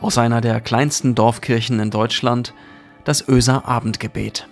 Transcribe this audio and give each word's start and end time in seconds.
aus 0.00 0.18
einer 0.18 0.40
der 0.40 0.60
kleinsten 0.60 1.14
Dorfkirchen 1.14 1.80
in 1.80 1.90
Deutschland, 1.90 2.54
das 3.04 3.26
Öser 3.28 3.66
Abendgebet. 3.66 4.48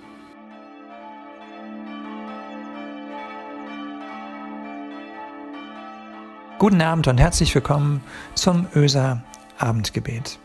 Guten 6.58 6.80
Abend 6.80 7.08
und 7.08 7.18
herzlich 7.18 7.54
willkommen 7.54 8.00
zum 8.34 8.66
Öser 8.74 9.22
Abendgebet. 9.58 10.38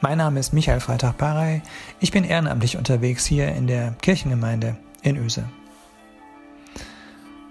Mein 0.00 0.18
Name 0.18 0.40
ist 0.40 0.52
Michael 0.52 0.80
Freitag-Parey. 0.80 1.62
Ich 2.00 2.10
bin 2.10 2.24
ehrenamtlich 2.24 2.76
unterwegs 2.76 3.24
hier 3.24 3.54
in 3.54 3.66
der 3.66 3.92
Kirchengemeinde 4.02 4.76
in 5.02 5.16
Öse. 5.16 5.44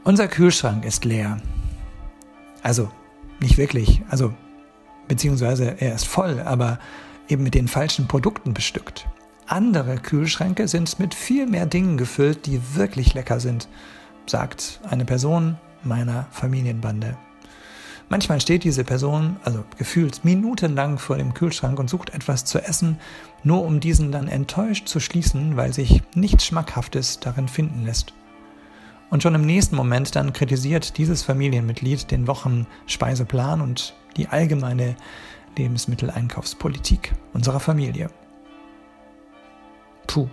Unser 0.03 0.27
Kühlschrank 0.27 0.83
ist 0.83 1.05
leer. 1.05 1.37
Also, 2.63 2.91
nicht 3.39 3.57
wirklich. 3.57 4.01
Also, 4.09 4.33
beziehungsweise 5.07 5.75
er 5.79 5.95
ist 5.95 6.07
voll, 6.07 6.39
aber 6.39 6.79
eben 7.27 7.43
mit 7.43 7.53
den 7.53 7.67
falschen 7.67 8.07
Produkten 8.07 8.53
bestückt. 8.53 9.07
Andere 9.47 9.97
Kühlschränke 9.97 10.67
sind 10.67 10.99
mit 10.99 11.13
viel 11.13 11.45
mehr 11.45 11.65
Dingen 11.65 11.97
gefüllt, 11.97 12.45
die 12.45 12.59
wirklich 12.75 13.13
lecker 13.13 13.39
sind, 13.39 13.67
sagt 14.25 14.79
eine 14.89 15.05
Person 15.05 15.57
meiner 15.83 16.27
Familienbande. 16.31 17.15
Manchmal 18.09 18.39
steht 18.39 18.63
diese 18.63 18.83
Person, 18.83 19.37
also 19.43 19.63
gefühlt 19.77 20.23
minutenlang 20.23 20.99
vor 20.99 21.17
dem 21.17 21.33
Kühlschrank 21.33 21.79
und 21.79 21.89
sucht 21.89 22.11
etwas 22.11 22.45
zu 22.45 22.59
essen, 22.59 22.99
nur 23.43 23.63
um 23.63 23.79
diesen 23.79 24.11
dann 24.11 24.27
enttäuscht 24.27 24.87
zu 24.87 24.99
schließen, 24.99 25.57
weil 25.57 25.73
sich 25.73 26.03
nichts 26.13 26.45
Schmackhaftes 26.45 27.19
darin 27.19 27.47
finden 27.47 27.83
lässt. 27.83 28.13
Und 29.09 29.23
schon 29.23 29.35
im 29.35 29.45
nächsten 29.45 29.75
Moment 29.75 30.15
dann 30.15 30.33
kritisiert 30.33 30.97
dieses 30.97 31.23
Familienmitglied 31.23 32.11
den 32.11 32.27
Wochenspeiseplan 32.27 33.61
und 33.61 33.95
die 34.17 34.27
allgemeine 34.27 34.95
Lebensmitteleinkaufspolitik 35.57 37.13
unserer 37.33 37.59
Familie. 37.59 38.09
Puh. 40.07 40.27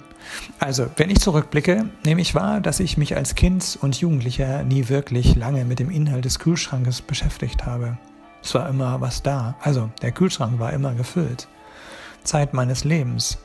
Also, 0.58 0.86
wenn 0.96 1.10
ich 1.10 1.20
zurückblicke, 1.20 1.86
nehme 2.04 2.20
ich 2.20 2.34
wahr, 2.34 2.60
dass 2.60 2.80
ich 2.80 2.96
mich 2.96 3.16
als 3.16 3.34
Kind 3.34 3.78
und 3.80 4.00
Jugendlicher 4.00 4.62
nie 4.62 4.88
wirklich 4.88 5.34
lange 5.34 5.64
mit 5.64 5.78
dem 5.78 5.90
Inhalt 5.90 6.24
des 6.24 6.38
Kühlschrankes 6.38 7.02
beschäftigt 7.02 7.66
habe. 7.66 7.98
Es 8.42 8.54
war 8.54 8.68
immer 8.68 9.00
was 9.00 9.22
da. 9.22 9.56
Also, 9.60 9.90
der 10.00 10.12
Kühlschrank 10.12 10.58
war 10.58 10.72
immer 10.72 10.94
gefüllt. 10.94 11.48
Zeit 12.24 12.54
meines 12.54 12.84
Lebens. 12.84 13.38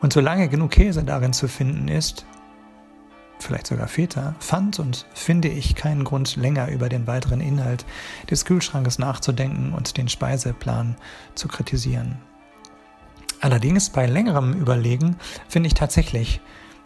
Und 0.00 0.12
solange 0.12 0.48
genug 0.48 0.72
Käse 0.72 1.04
darin 1.04 1.32
zu 1.32 1.48
finden 1.48 1.88
ist, 1.88 2.26
vielleicht 3.46 3.66
sogar 3.66 3.88
Väter, 3.88 4.34
fand 4.40 4.78
und 4.78 5.06
finde 5.14 5.48
ich 5.48 5.74
keinen 5.74 6.04
Grund, 6.04 6.36
länger 6.36 6.68
über 6.68 6.88
den 6.88 7.06
weiteren 7.06 7.40
Inhalt 7.40 7.86
des 8.30 8.44
Kühlschrankes 8.44 8.98
nachzudenken 8.98 9.72
und 9.72 9.96
den 9.96 10.08
Speiseplan 10.08 10.96
zu 11.34 11.48
kritisieren. 11.48 12.18
Allerdings 13.40 13.90
bei 13.90 14.06
längerem 14.06 14.54
Überlegen 14.54 15.16
finde 15.48 15.68
ich 15.68 15.74
tatsächlich 15.74 16.40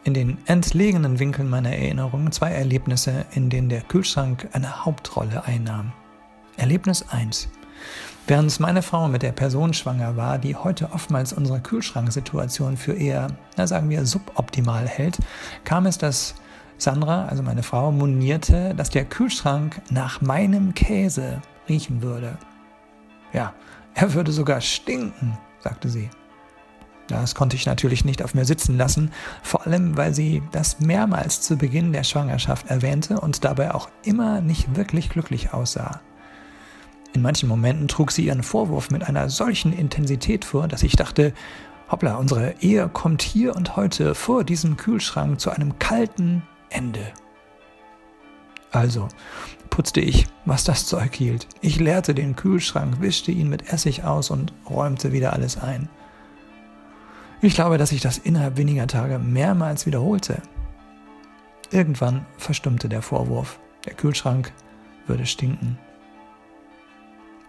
in 0.04 0.14
den 0.14 0.38
entlegenen 0.46 1.18
Winkeln 1.18 1.48
meiner 1.48 1.70
Erinnerungen 1.70 2.32
zwei 2.32 2.50
Erlebnisse, 2.50 3.26
in 3.32 3.50
denen 3.50 3.68
der 3.68 3.82
Kühlschrank 3.82 4.48
eine 4.52 4.84
Hauptrolle 4.84 5.44
einnahm. 5.44 5.92
Erlebnis 6.56 7.04
1. 7.08 7.48
Während 8.26 8.60
meine 8.60 8.82
Frau 8.82 9.08
mit 9.08 9.22
der 9.22 9.32
Person 9.32 9.74
schwanger 9.74 10.16
war, 10.16 10.38
die 10.38 10.54
heute 10.54 10.92
oftmals 10.92 11.32
unsere 11.32 11.60
Kühlschranksituation 11.60 12.76
für 12.76 12.92
eher, 12.92 13.28
na 13.56 13.66
sagen 13.66 13.90
wir, 13.90 14.06
suboptimal 14.06 14.86
hält, 14.86 15.18
kam 15.64 15.86
es, 15.86 15.98
dass 15.98 16.34
Sandra, 16.82 17.26
also 17.26 17.42
meine 17.42 17.62
Frau, 17.62 17.92
monierte, 17.92 18.74
dass 18.74 18.90
der 18.90 19.04
Kühlschrank 19.04 19.80
nach 19.90 20.20
meinem 20.20 20.74
Käse 20.74 21.40
riechen 21.68 22.02
würde. 22.02 22.36
Ja, 23.32 23.54
er 23.94 24.14
würde 24.14 24.32
sogar 24.32 24.60
stinken, 24.60 25.38
sagte 25.60 25.88
sie. 25.88 26.10
Das 27.08 27.34
konnte 27.34 27.56
ich 27.56 27.66
natürlich 27.66 28.04
nicht 28.04 28.22
auf 28.22 28.34
mir 28.34 28.44
sitzen 28.44 28.76
lassen, 28.76 29.10
vor 29.42 29.66
allem 29.66 29.96
weil 29.96 30.14
sie 30.14 30.42
das 30.52 30.78
mehrmals 30.78 31.40
zu 31.40 31.56
Beginn 31.56 31.92
der 31.92 32.04
Schwangerschaft 32.04 32.68
erwähnte 32.70 33.20
und 33.20 33.44
dabei 33.44 33.74
auch 33.74 33.88
immer 34.04 34.40
nicht 34.40 34.76
wirklich 34.76 35.10
glücklich 35.10 35.52
aussah. 35.52 36.00
In 37.12 37.22
manchen 37.22 37.48
Momenten 37.48 37.88
trug 37.88 38.12
sie 38.12 38.26
ihren 38.26 38.44
Vorwurf 38.44 38.90
mit 38.90 39.02
einer 39.02 39.28
solchen 39.28 39.72
Intensität 39.72 40.44
vor, 40.44 40.68
dass 40.68 40.84
ich 40.84 40.94
dachte, 40.94 41.32
hoppla, 41.90 42.14
unsere 42.14 42.54
Ehe 42.60 42.88
kommt 42.88 43.22
hier 43.22 43.56
und 43.56 43.74
heute 43.74 44.14
vor 44.14 44.44
diesem 44.44 44.76
Kühlschrank 44.76 45.40
zu 45.40 45.50
einem 45.50 45.80
kalten 45.80 46.44
Ende. 46.70 47.12
Also 48.72 49.08
putzte 49.68 50.00
ich, 50.00 50.26
was 50.44 50.64
das 50.64 50.86
Zeug 50.86 51.14
hielt. 51.14 51.46
Ich 51.60 51.78
leerte 51.78 52.14
den 52.14 52.36
Kühlschrank, 52.36 53.00
wischte 53.00 53.32
ihn 53.32 53.48
mit 53.48 53.72
Essig 53.72 54.04
aus 54.04 54.30
und 54.30 54.52
räumte 54.68 55.12
wieder 55.12 55.32
alles 55.32 55.56
ein. 55.58 55.88
Ich 57.42 57.54
glaube, 57.54 57.78
dass 57.78 57.92
ich 57.92 58.00
das 58.00 58.18
innerhalb 58.18 58.56
weniger 58.56 58.86
Tage 58.86 59.18
mehrmals 59.18 59.86
wiederholte. 59.86 60.42
Irgendwann 61.70 62.26
verstummte 62.36 62.88
der 62.88 63.02
Vorwurf, 63.02 63.60
der 63.86 63.94
Kühlschrank 63.94 64.52
würde 65.06 65.24
stinken. 65.24 65.78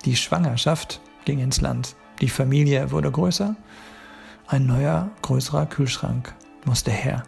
Die 0.06 0.16
Schwangerschaft 0.16 1.02
ging 1.26 1.40
ins 1.40 1.62
Land. 1.62 1.96
Die 2.22 2.30
Familie 2.30 2.92
wurde 2.92 3.12
größer. 3.12 3.56
Ein 4.48 4.66
neuer, 4.66 5.10
größerer 5.22 5.66
Kühlschrank 5.66 6.34
musste 6.66 6.92
her. 6.92 7.24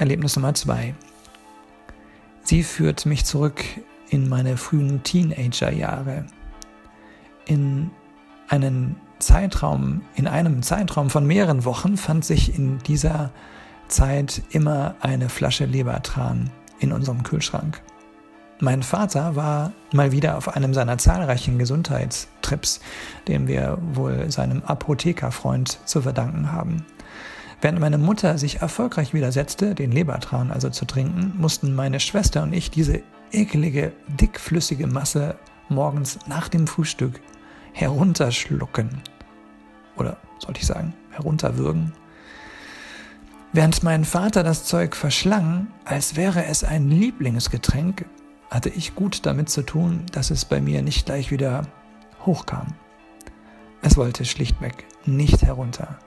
Erlebnis 0.00 0.34
Nummer 0.34 0.54
zwei. 0.54 0.94
Sie 2.42 2.62
führt 2.62 3.04
mich 3.04 3.26
zurück 3.26 3.62
in 4.08 4.30
meine 4.30 4.56
frühen 4.56 5.02
Teenagerjahre. 5.02 6.24
In 7.44 7.90
einen 8.48 8.96
Zeitraum, 9.18 10.00
in 10.14 10.26
einem 10.26 10.62
Zeitraum 10.62 11.10
von 11.10 11.26
mehreren 11.26 11.66
Wochen 11.66 11.98
fand 11.98 12.24
sich 12.24 12.56
in 12.56 12.78
dieser 12.78 13.30
Zeit 13.88 14.40
immer 14.48 14.94
eine 15.00 15.28
Flasche 15.28 15.66
Lebertran 15.66 16.48
in 16.78 16.92
unserem 16.92 17.22
Kühlschrank. 17.22 17.82
Mein 18.58 18.82
Vater 18.82 19.36
war 19.36 19.72
mal 19.92 20.12
wieder 20.12 20.38
auf 20.38 20.48
einem 20.56 20.72
seiner 20.72 20.96
zahlreichen 20.96 21.58
Gesundheitstrips, 21.58 22.80
dem 23.28 23.48
wir 23.48 23.76
wohl 23.92 24.30
seinem 24.30 24.62
Apothekerfreund 24.62 25.78
zu 25.84 26.00
verdanken 26.00 26.52
haben. 26.52 26.86
Während 27.60 27.78
meine 27.78 27.98
Mutter 27.98 28.38
sich 28.38 28.62
erfolgreich 28.62 29.12
widersetzte, 29.12 29.74
den 29.74 29.92
Lebertran 29.92 30.50
also 30.50 30.70
zu 30.70 30.86
trinken, 30.86 31.34
mussten 31.36 31.74
meine 31.74 32.00
Schwester 32.00 32.42
und 32.42 32.54
ich 32.54 32.70
diese 32.70 33.02
ekelige, 33.32 33.92
dickflüssige 34.08 34.86
Masse 34.86 35.36
morgens 35.68 36.18
nach 36.26 36.48
dem 36.48 36.66
Frühstück 36.66 37.20
herunterschlucken. 37.72 39.02
Oder 39.96 40.16
sollte 40.38 40.60
ich 40.60 40.66
sagen, 40.66 40.94
herunterwürgen. 41.10 41.92
Während 43.52 43.82
mein 43.82 44.04
Vater 44.04 44.42
das 44.42 44.64
Zeug 44.64 44.96
verschlang, 44.96 45.66
als 45.84 46.16
wäre 46.16 46.46
es 46.46 46.64
ein 46.64 46.88
Lieblingsgetränk, 46.88 48.06
hatte 48.48 48.70
ich 48.70 48.94
gut 48.94 49.26
damit 49.26 49.50
zu 49.50 49.62
tun, 49.62 50.04
dass 50.12 50.30
es 50.30 50.44
bei 50.44 50.60
mir 50.60 50.82
nicht 50.82 51.06
gleich 51.06 51.30
wieder 51.30 51.66
hochkam. 52.24 52.74
Es 53.82 53.96
wollte 53.96 54.24
schlichtweg 54.24 54.86
nicht 55.04 55.42
herunter. 55.42 55.98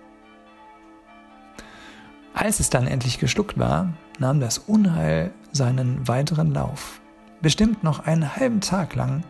Als 2.44 2.60
es 2.60 2.70
dann 2.70 2.88
endlich 2.88 3.20
geschluckt 3.20 3.58
war, 3.58 3.94
nahm 4.20 4.42
das 4.42 4.58
Unheil 4.58 5.32
seinen 5.54 6.10
weiteren 6.10 6.54
Lauf. 6.54 7.00
Bestimmt 7.42 7.86
noch 7.86 8.06
einen 8.06 8.36
halben 8.36 8.60
Tag 8.60 8.96
lang, 8.96 9.24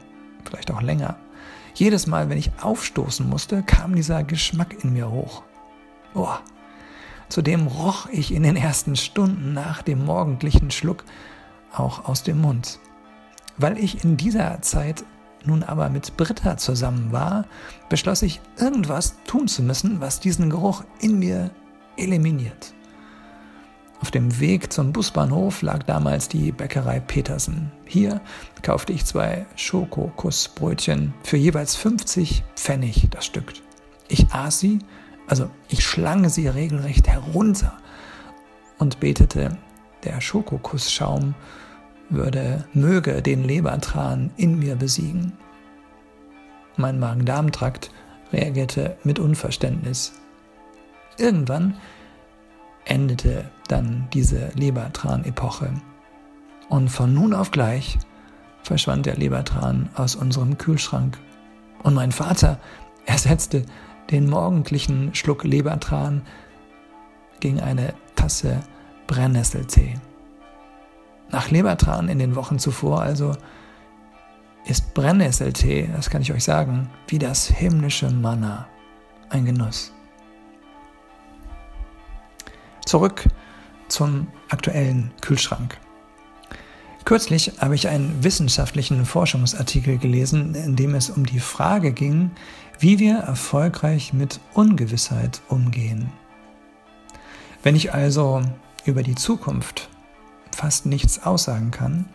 vielleicht 0.44 0.72
auch 0.72 0.82
länger. 0.82 1.18
Jedes 1.76 2.08
Mal, 2.08 2.32
wenn 2.32 2.40
ich 2.40 2.50
aufstoßen 2.60 3.30
musste, 3.30 3.62
kam 3.62 3.96
dieser 3.96 4.24
Geschmack 4.24 4.84
in 4.84 4.94
mir 4.94 5.12
hoch. 5.12 5.44
Boah. 6.16 6.42
Zudem 7.30 7.68
roch 7.68 8.08
ich 8.10 8.34
in 8.34 8.42
den 8.42 8.56
ersten 8.56 8.96
Stunden 8.96 9.54
nach 9.54 9.84
dem 9.84 10.04
morgendlichen 10.04 10.72
Schluck 10.72 11.04
auch 11.72 12.06
aus 12.06 12.24
dem 12.24 12.42
Mund. 12.42 12.80
Weil 13.60 13.78
ich 13.78 14.04
in 14.04 14.18
dieser 14.18 14.60
Zeit 14.64 15.04
nun 15.46 15.62
aber 15.62 15.92
mit 15.92 16.18
Britta 16.18 16.58
zusammen 16.58 17.12
war, 17.12 17.46
beschloss 17.90 18.24
ich, 18.24 18.42
irgendwas 18.58 19.18
tun 19.28 19.48
zu 19.48 19.62
müssen, 19.62 20.02
was 20.02 20.20
diesen 20.20 20.50
Geruch 20.50 20.84
in 21.00 21.20
mir 21.20 21.52
eliminiert. 21.96 22.74
Auf 24.04 24.12
dem 24.12 24.42
Weg 24.42 24.74
zum 24.74 24.92
Busbahnhof 24.92 25.62
lag 25.62 25.84
damals 25.84 26.28
die 26.28 26.52
Bäckerei 26.52 27.00
Petersen. 27.00 27.72
Hier 27.86 28.20
kaufte 28.62 28.92
ich 28.92 29.06
zwei 29.06 29.46
Schokokussbrötchen 29.56 31.14
für 31.24 31.38
jeweils 31.38 31.78
50 31.78 32.44
Pfennig 32.58 33.08
das 33.12 33.26
Stück. 33.26 33.54
Ich 34.10 34.28
aß 34.34 34.60
sie, 34.60 34.80
also 35.26 35.50
ich 35.70 35.86
schlang 35.86 36.28
sie 36.28 36.50
regelrecht 36.50 37.08
herunter 37.08 37.78
und 38.78 39.00
betete, 39.00 39.58
der 40.04 40.20
Schokokussschaum 40.20 41.34
würde, 42.10 42.66
möge 42.74 43.22
den 43.22 43.46
Lebertran 43.46 44.32
in 44.36 44.60
mir 44.60 44.76
besiegen. 44.76 45.32
Mein 46.76 47.00
Magen-Darm-Trakt 47.00 47.90
reagierte 48.34 48.98
mit 49.06 49.18
Unverständnis. 49.18 50.12
Irgendwann 51.18 51.78
endete 52.86 53.50
dann 53.68 54.08
diese 54.14 54.50
Lebertran-Epoche. 54.56 55.74
Und 56.70 56.90
von 56.90 57.14
nun 57.14 57.34
auf 57.34 57.52
gleich 57.52 57.98
verschwand 58.64 59.06
der 59.06 59.18
Lebertran 59.18 59.90
aus 59.96 60.16
unserem 60.16 60.58
Kühlschrank 60.58 61.18
Und 61.84 61.94
mein 61.94 62.12
Vater 62.12 62.60
ersetzte 63.06 63.66
den 64.10 64.30
morgendlichen 64.30 65.14
Schluck 65.14 65.44
Lebertran 65.44 66.22
gegen 67.40 67.60
eine 67.60 67.94
Tasse 68.16 68.62
Brennnesseltee. 69.08 69.96
Nach 71.30 71.50
Lebertran 71.50 72.10
in 72.10 72.20
den 72.20 72.36
Wochen 72.36 72.60
zuvor 72.60 73.02
also 73.02 73.36
ist 74.66 74.94
Brennnesseltee, 74.94 75.90
das 75.94 76.10
kann 76.10 76.22
ich 76.22 76.32
euch 76.32 76.44
sagen, 76.44 76.90
wie 77.08 77.20
das 77.20 77.48
himmlische 77.48 78.10
Manna, 78.10 78.68
ein 79.30 79.46
Genuss. 79.46 79.92
Zurück 82.94 83.26
zum 83.88 84.28
aktuellen 84.50 85.10
Kühlschrank. 85.20 85.80
Kürzlich 87.06 87.54
habe 87.60 87.74
ich 87.74 87.88
einen 87.88 88.24
wissenschaftlichen 88.24 89.04
Forschungsartikel 89.08 89.98
gelesen, 89.98 90.54
in 90.54 90.76
dem 90.76 90.94
es 90.94 91.10
um 91.10 91.26
die 91.26 91.40
Frage 91.40 91.92
ging, 91.92 92.30
wie 92.78 93.00
wir 93.00 93.16
erfolgreich 93.16 94.14
mit 94.14 94.40
Ungewissheit 94.54 95.42
umgehen. 95.50 96.12
Wenn 97.64 97.76
ich 97.76 97.96
also 97.96 98.44
über 98.86 99.02
die 99.02 99.16
Zukunft 99.16 99.90
fast 100.56 100.86
nichts 100.86 101.24
aussagen 101.24 101.72
kann, 101.72 102.06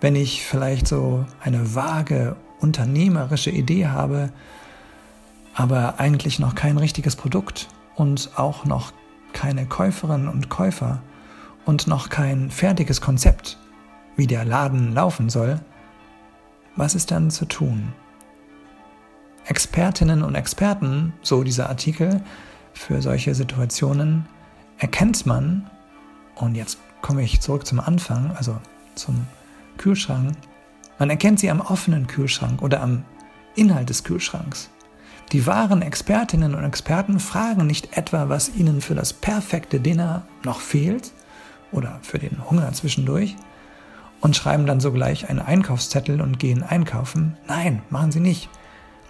wenn 0.00 0.14
ich 0.14 0.44
vielleicht 0.44 0.86
so 0.86 1.26
eine 1.42 1.74
vage 1.74 2.36
unternehmerische 2.60 3.50
Idee 3.50 3.88
habe, 3.88 4.30
aber 5.54 5.98
eigentlich 5.98 6.38
noch 6.38 6.54
kein 6.54 6.78
richtiges 6.78 7.16
Produkt 7.16 7.66
und 7.96 8.30
auch 8.36 8.64
noch 8.64 8.92
keine 9.34 9.66
Käuferinnen 9.66 10.28
und 10.28 10.48
Käufer 10.48 11.02
und 11.66 11.86
noch 11.86 12.08
kein 12.08 12.50
fertiges 12.50 13.02
Konzept, 13.02 13.58
wie 14.16 14.26
der 14.26 14.44
Laden 14.44 14.94
laufen 14.94 15.28
soll, 15.28 15.60
was 16.76 16.94
ist 16.94 17.10
dann 17.10 17.30
zu 17.30 17.44
tun? 17.44 17.92
Expertinnen 19.46 20.22
und 20.22 20.34
Experten, 20.34 21.12
so 21.20 21.44
dieser 21.44 21.68
Artikel, 21.68 22.22
für 22.72 23.02
solche 23.02 23.34
Situationen 23.34 24.26
erkennt 24.78 25.26
man, 25.26 25.70
und 26.34 26.54
jetzt 26.54 26.78
komme 27.02 27.22
ich 27.22 27.40
zurück 27.40 27.66
zum 27.66 27.78
Anfang, 27.78 28.32
also 28.36 28.56
zum 28.94 29.26
Kühlschrank, 29.76 30.34
man 30.98 31.10
erkennt 31.10 31.40
sie 31.40 31.50
am 31.50 31.60
offenen 31.60 32.06
Kühlschrank 32.06 32.62
oder 32.62 32.80
am 32.80 33.04
Inhalt 33.54 33.90
des 33.90 34.04
Kühlschranks. 34.04 34.70
Die 35.32 35.46
wahren 35.46 35.82
Expertinnen 35.82 36.54
und 36.54 36.64
Experten 36.64 37.18
fragen 37.18 37.66
nicht 37.66 37.96
etwa, 37.96 38.28
was 38.28 38.54
ihnen 38.54 38.80
für 38.80 38.94
das 38.94 39.12
perfekte 39.12 39.80
Dinner 39.80 40.22
noch 40.44 40.60
fehlt 40.60 41.12
oder 41.72 41.98
für 42.02 42.18
den 42.18 42.48
Hunger 42.48 42.72
zwischendurch 42.72 43.36
und 44.20 44.36
schreiben 44.36 44.66
dann 44.66 44.80
sogleich 44.80 45.28
einen 45.28 45.40
Einkaufszettel 45.40 46.20
und 46.20 46.38
gehen 46.38 46.62
einkaufen. 46.62 47.36
Nein, 47.46 47.82
machen 47.90 48.12
sie 48.12 48.20
nicht. 48.20 48.48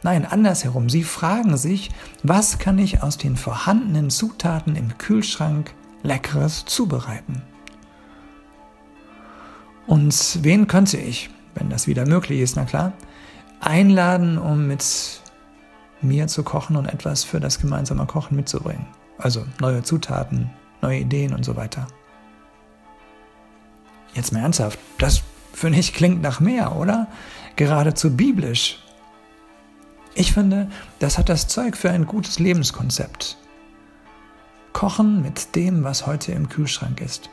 Nein, 0.02 0.26
andersherum. 0.26 0.90
Sie 0.90 1.02
fragen 1.02 1.56
sich, 1.56 1.90
was 2.22 2.58
kann 2.58 2.78
ich 2.78 3.02
aus 3.02 3.16
den 3.16 3.36
vorhandenen 3.36 4.10
Zutaten 4.10 4.76
im 4.76 4.98
Kühlschrank 4.98 5.72
leckeres 6.02 6.64
zubereiten? 6.66 7.42
Und 9.86 10.40
wen 10.42 10.66
könnte 10.66 10.98
ich, 10.98 11.30
wenn 11.54 11.70
das 11.70 11.86
wieder 11.86 12.06
möglich 12.06 12.40
ist, 12.40 12.56
na 12.56 12.64
klar, 12.64 12.92
einladen, 13.60 14.36
um 14.38 14.66
mit 14.66 15.22
mir 16.04 16.26
zu 16.26 16.42
kochen 16.42 16.76
und 16.76 16.86
etwas 16.86 17.24
für 17.24 17.40
das 17.40 17.60
gemeinsame 17.60 18.06
Kochen 18.06 18.36
mitzubringen? 18.36 18.86
Also 19.18 19.44
neue 19.60 19.82
Zutaten, 19.82 20.50
neue 20.82 21.00
Ideen 21.00 21.34
und 21.34 21.44
so 21.44 21.56
weiter. 21.56 21.86
Jetzt 24.14 24.32
mal 24.32 24.40
ernsthaft, 24.40 24.78
das 24.98 25.22
finde 25.52 25.78
ich 25.78 25.92
klingt 25.92 26.22
nach 26.22 26.40
mehr, 26.40 26.76
oder? 26.76 27.08
Geradezu 27.56 28.16
biblisch. 28.16 28.80
Ich 30.14 30.32
finde, 30.32 30.68
das 31.00 31.18
hat 31.18 31.28
das 31.28 31.48
Zeug 31.48 31.76
für 31.76 31.90
ein 31.90 32.06
gutes 32.06 32.38
Lebenskonzept. 32.38 33.36
Kochen 34.72 35.22
mit 35.22 35.54
dem, 35.56 35.82
was 35.84 36.06
heute 36.06 36.32
im 36.32 36.48
Kühlschrank 36.48 37.00
ist. 37.00 37.30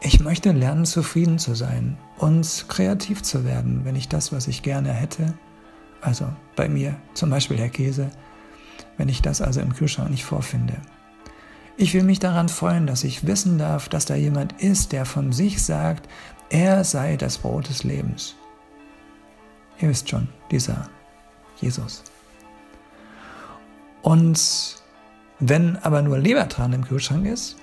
Ich 0.00 0.18
möchte 0.20 0.52
lernen, 0.52 0.86
zufrieden 0.86 1.38
zu 1.38 1.54
sein 1.54 1.98
und 2.18 2.66
kreativ 2.68 3.22
zu 3.22 3.44
werden, 3.44 3.84
wenn 3.84 3.96
ich 3.96 4.08
das, 4.08 4.32
was 4.32 4.48
ich 4.48 4.62
gerne 4.62 4.92
hätte, 4.92 5.34
also 6.00 6.26
bei 6.56 6.68
mir 6.68 6.96
zum 7.14 7.30
Beispiel 7.30 7.56
der 7.56 7.68
Käse, 7.68 8.10
wenn 8.96 9.08
ich 9.08 9.22
das 9.22 9.40
also 9.40 9.60
im 9.60 9.74
Kühlschrank 9.74 10.10
nicht 10.10 10.24
vorfinde. 10.24 10.76
Ich 11.76 11.94
will 11.94 12.02
mich 12.02 12.18
daran 12.18 12.48
freuen, 12.48 12.86
dass 12.86 13.04
ich 13.04 13.26
wissen 13.26 13.58
darf, 13.58 13.88
dass 13.88 14.04
da 14.04 14.14
jemand 14.14 14.60
ist, 14.60 14.92
der 14.92 15.06
von 15.06 15.32
sich 15.32 15.62
sagt, 15.62 16.08
er 16.50 16.84
sei 16.84 17.16
das 17.16 17.38
Brot 17.38 17.68
des 17.68 17.84
Lebens. 17.84 18.34
Ihr 19.80 19.88
wisst 19.88 20.10
schon, 20.10 20.28
dieser 20.50 20.88
Jesus. 21.60 22.02
Und 24.02 24.76
wenn 25.38 25.76
aber 25.78 26.02
nur 26.02 26.18
Lebertran 26.18 26.72
im 26.72 26.84
Kühlschrank 26.84 27.26
ist, 27.26 27.56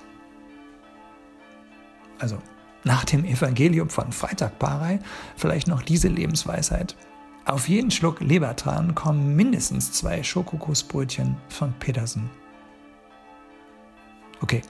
also 2.18 2.38
nach 2.84 3.04
dem 3.04 3.24
Evangelium 3.24 3.90
von 3.90 4.12
Freitag 4.12 4.58
Parei 4.58 4.98
vielleicht 5.36 5.68
noch 5.68 5.82
diese 5.82 6.08
Lebensweisheit. 6.08 6.96
Auf 7.48 7.66
jeden 7.66 7.90
Schluck 7.90 8.20
Lebertran 8.20 8.94
kommen 8.94 9.34
mindestens 9.34 9.90
zwei 9.90 10.22
Schokokussbrötchen 10.22 11.34
von 11.48 11.72
Petersen. 11.80 12.28
Okay, 14.42 14.60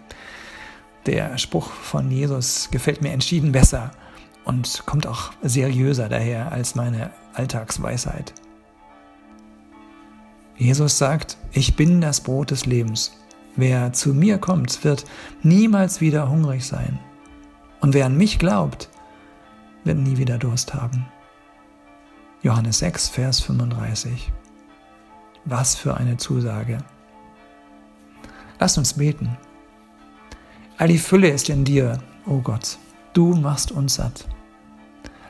der 1.04 1.36
Spruch 1.38 1.70
von 1.70 2.08
Jesus 2.08 2.70
gefällt 2.70 3.02
mir 3.02 3.10
entschieden 3.10 3.50
besser 3.50 3.90
und 4.44 4.86
kommt 4.86 5.08
auch 5.08 5.32
seriöser 5.42 6.08
daher 6.08 6.52
als 6.52 6.76
meine 6.76 7.10
Alltagsweisheit. 7.34 8.32
Jesus 10.56 10.98
sagt, 10.98 11.36
ich 11.50 11.74
bin 11.74 12.00
das 12.00 12.20
Brot 12.20 12.52
des 12.52 12.64
Lebens. 12.64 13.18
Wer 13.56 13.92
zu 13.92 14.14
mir 14.14 14.38
kommt, 14.38 14.84
wird 14.84 15.04
niemals 15.42 16.00
wieder 16.00 16.30
hungrig 16.30 16.64
sein. 16.64 17.00
Und 17.80 17.92
wer 17.92 18.06
an 18.06 18.16
mich 18.16 18.38
glaubt, 18.38 18.88
wird 19.82 19.98
nie 19.98 20.16
wieder 20.16 20.38
Durst 20.38 20.74
haben. 20.74 21.08
Johannes 22.42 22.78
6, 22.78 23.08
Vers 23.08 23.40
35. 23.40 24.30
Was 25.44 25.74
für 25.74 25.96
eine 25.96 26.16
Zusage. 26.18 26.78
Lasst 28.60 28.78
uns 28.78 28.94
beten. 28.94 29.36
All 30.76 30.86
die 30.86 30.98
Fülle 30.98 31.30
ist 31.30 31.48
in 31.48 31.64
dir, 31.64 31.98
o 32.26 32.34
oh 32.34 32.40
Gott. 32.40 32.78
Du 33.12 33.34
machst 33.34 33.72
uns 33.72 33.96
satt. 33.96 34.28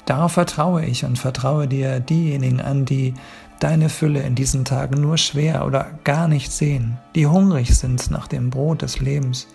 Darauf 0.05 0.32
vertraue 0.32 0.84
ich 0.84 1.06
und 1.06 1.19
vertraue 1.19 1.66
dir 1.66 2.00
diejenigen 2.00 2.61
an, 2.61 2.85
die 2.85 3.14
deine 3.59 3.88
Fülle 3.88 4.21
in 4.23 4.35
diesen 4.35 4.66
Tagen 4.66 5.00
nur 5.00 5.16
schwer 5.16 5.66
oder 5.66 5.99
gar 6.04 6.28
nicht 6.28 6.52
sehen, 6.52 6.99
die 7.14 7.26
hungrig 7.26 7.75
sind 7.75 8.11
nach 8.11 8.28
dem 8.28 8.50
Brot 8.50 8.82
des 8.82 9.00
Lebens 9.00 9.47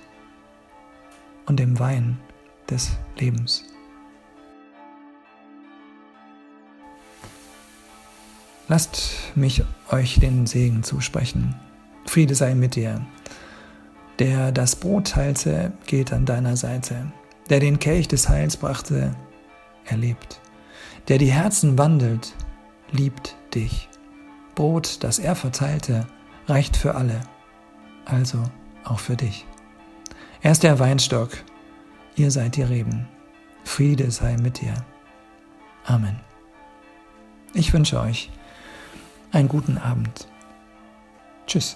und 1.45 1.59
dem 1.59 1.79
Wein 1.79 2.17
des 2.67 2.91
Lebens. 3.19 3.72
Lasst 8.67 9.15
mich 9.35 9.63
euch 9.91 10.19
den 10.19 10.47
Segen 10.47 10.83
zusprechen. 10.83 11.55
Friede 12.05 12.35
sei 12.35 12.55
mit 12.55 12.75
dir. 12.75 13.05
Der 14.19 14.51
das 14.51 14.75
Brot 14.75 15.09
teilte, 15.09 15.73
geht 15.85 16.13
an 16.13 16.25
deiner 16.25 16.55
Seite. 16.55 17.11
Der 17.49 17.59
den 17.59 17.79
Kelch 17.79 18.07
des 18.07 18.29
Heils 18.29 18.55
brachte, 18.55 19.15
erlebt. 19.85 20.39
Der 21.09 21.17
die 21.17 21.31
Herzen 21.31 21.77
wandelt, 21.77 22.33
liebt 22.91 23.35
dich. 23.53 23.89
Brot, 24.55 25.03
das 25.03 25.19
er 25.19 25.35
verteilte, 25.35 26.07
reicht 26.47 26.77
für 26.77 26.95
alle, 26.95 27.19
also 28.05 28.41
auch 28.85 28.99
für 28.99 29.17
dich. 29.17 29.45
Er 30.41 30.51
ist 30.51 30.63
der 30.63 30.79
Weinstock, 30.79 31.31
ihr 32.15 32.31
seid 32.31 32.55
die 32.55 32.63
Reben. 32.63 33.07
Friede 33.65 34.11
sei 34.11 34.37
mit 34.37 34.61
dir. 34.61 34.73
Amen. 35.85 36.19
Ich 37.53 37.73
wünsche 37.73 37.99
euch 37.99 38.29
einen 39.33 39.49
guten 39.49 39.77
Abend. 39.77 40.27
Tschüss. 41.47 41.75